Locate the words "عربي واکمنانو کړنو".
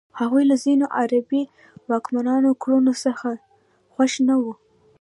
0.99-2.93